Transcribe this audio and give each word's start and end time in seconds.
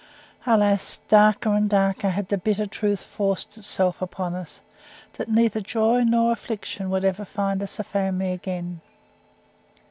Alas! 0.47 0.99
darker 1.07 1.53
and 1.53 1.69
darker 1.69 2.09
had 2.09 2.29
the 2.29 2.37
bitter 2.39 2.65
truth 2.65 3.01
forced 3.01 3.55
itself 3.55 4.01
upon 4.01 4.33
us, 4.33 4.61
that 5.17 5.29
neither 5.29 5.61
joy 5.61 6.01
nor 6.03 6.31
affliction 6.31 6.89
would 6.89 7.05
ever 7.05 7.23
find 7.23 7.61
us 7.61 7.75
as 7.75 7.81
a 7.81 7.83
family 7.83 8.31
again. 8.31 8.81